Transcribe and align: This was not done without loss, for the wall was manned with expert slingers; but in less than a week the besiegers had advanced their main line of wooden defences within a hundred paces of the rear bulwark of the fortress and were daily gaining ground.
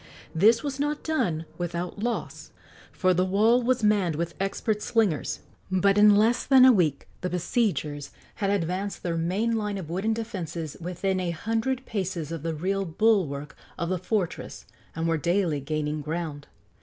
This 0.33 0.63
was 0.63 0.79
not 0.79 1.03
done 1.03 1.45
without 1.59 1.99
loss, 1.99 2.51
for 2.91 3.13
the 3.13 3.23
wall 3.23 3.61
was 3.61 3.83
manned 3.83 4.15
with 4.15 4.33
expert 4.39 4.81
slingers; 4.81 5.41
but 5.69 5.95
in 5.95 6.15
less 6.15 6.43
than 6.43 6.65
a 6.65 6.71
week 6.71 7.07
the 7.21 7.29
besiegers 7.29 8.09
had 8.41 8.49
advanced 8.49 9.03
their 9.03 9.15
main 9.15 9.55
line 9.55 9.77
of 9.77 9.91
wooden 9.91 10.13
defences 10.13 10.75
within 10.81 11.19
a 11.19 11.29
hundred 11.29 11.85
paces 11.85 12.31
of 12.31 12.41
the 12.41 12.55
rear 12.55 12.83
bulwark 12.83 13.55
of 13.77 13.89
the 13.89 13.99
fortress 13.99 14.65
and 14.95 15.07
were 15.07 15.19
daily 15.19 15.59
gaining 15.59 16.01
ground. 16.01 16.47